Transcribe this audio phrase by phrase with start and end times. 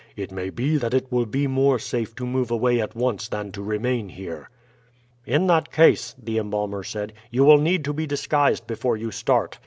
[0.15, 3.51] "It may be that it will be more safe to move away at once than
[3.51, 4.49] to remain here."
[5.27, 9.59] "In that case," the embalmer said, "you will need to be disguised before you start.